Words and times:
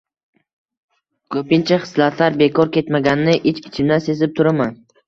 ko’pgina 1.35 1.79
“xislat”lar 1.83 2.41
bekor 2.43 2.75
ketmaganini 2.79 3.39
ich-ichimdan 3.55 4.07
sezib 4.11 4.39
turaman. 4.43 4.79